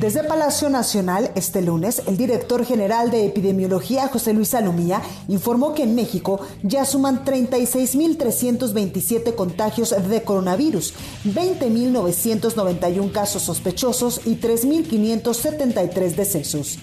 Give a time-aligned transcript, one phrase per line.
[0.00, 5.84] Desde Palacio Nacional, este lunes, el director general de epidemiología, José Luis Salomía, informó que
[5.84, 10.92] en México ya suman 36.327 contagios de coronavirus,
[11.24, 16.78] 20.991 casos sospechosos y 3.573 decesos.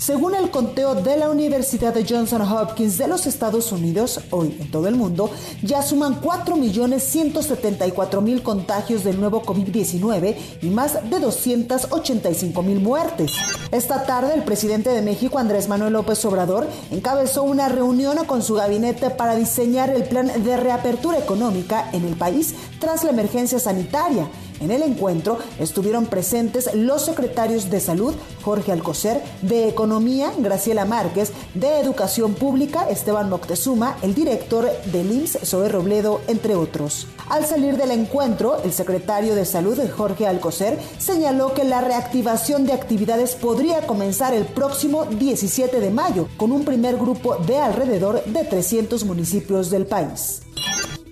[0.00, 4.68] Según el conteo de la Universidad de Johnson Hopkins de los Estados Unidos, hoy en
[4.70, 5.30] todo el mundo
[5.62, 13.32] ya suman 4.174.000 contagios del nuevo COVID-19 y más de 285 mil muertes.
[13.70, 18.54] Esta tarde, el presidente de México, Andrés Manuel López Obrador, encabezó una reunión con su
[18.54, 24.28] gabinete para diseñar el plan de reapertura económica en el país tras la emergencia sanitaria.
[24.60, 31.32] En el encuentro estuvieron presentes los secretarios de Salud, Jorge Alcocer, de Economía, Graciela Márquez,
[31.54, 37.06] de Educación Pública, Esteban Moctezuma, el director del IMSS, Zoe Robledo, entre otros.
[37.28, 42.72] Al salir del encuentro, el secretario de Salud, Jorge Alcocer, señaló que la reactivación de
[42.72, 48.44] actividades podría comenzar el próximo 17 de mayo, con un primer grupo de alrededor de
[48.44, 50.45] 300 municipios del país.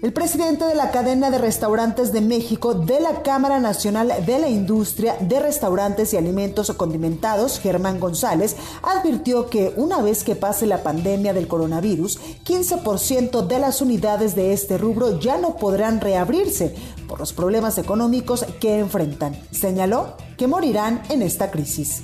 [0.05, 4.51] El presidente de la cadena de restaurantes de México de la Cámara Nacional de la
[4.51, 10.83] Industria de Restaurantes y Alimentos Condimentados, Germán González, advirtió que una vez que pase la
[10.83, 16.75] pandemia del coronavirus, 15% de las unidades de este rubro ya no podrán reabrirse
[17.09, 19.35] por los problemas económicos que enfrentan.
[19.53, 22.03] Señaló que morirán en esta crisis.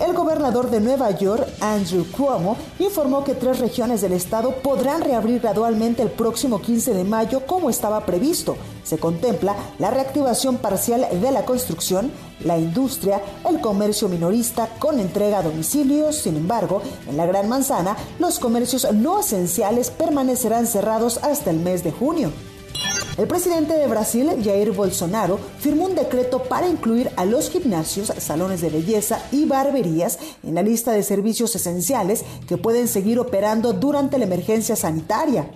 [0.00, 5.40] El gobernador de Nueva York, Andrew Cuomo, informó que tres regiones del estado podrán reabrir
[5.40, 8.56] gradualmente el próximo 15 de mayo como estaba previsto.
[8.82, 12.10] Se contempla la reactivación parcial de la construcción,
[12.40, 16.12] la industria, el comercio minorista con entrega a domicilio.
[16.12, 21.84] Sin embargo, en la Gran Manzana, los comercios no esenciales permanecerán cerrados hasta el mes
[21.84, 22.32] de junio.
[23.16, 28.60] El presidente de Brasil, Jair Bolsonaro, firmó un decreto para incluir a los gimnasios, salones
[28.60, 34.18] de belleza y barberías en la lista de servicios esenciales que pueden seguir operando durante
[34.18, 35.48] la emergencia sanitaria.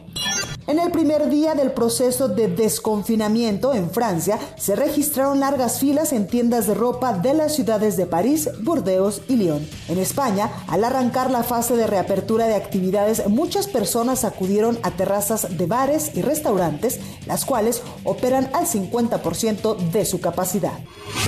[0.68, 6.26] En el primer día del proceso de desconfinamiento en Francia, se registraron largas filas en
[6.26, 9.66] tiendas de ropa de las ciudades de París, Burdeos y Lyon.
[9.88, 15.56] En España, al arrancar la fase de reapertura de actividades, muchas personas acudieron a terrazas
[15.56, 20.78] de bares y restaurantes, las cuales operan al 50% de su capacidad.